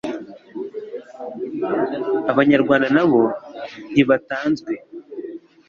Abanyarwanda 2.31 2.87
na 2.95 3.03
bo 3.09 3.21
ntibatanzwe 3.91 4.71